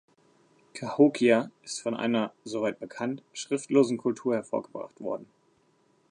Cahokia 0.73 1.51
ist 1.61 1.79
von 1.83 1.93
einer, 1.93 2.33
soweit 2.43 2.79
bekannt, 2.79 3.21
schriftlosen 3.33 3.99
Kultur 3.99 4.33
hervorgebracht 4.33 4.99
worden. 4.99 5.27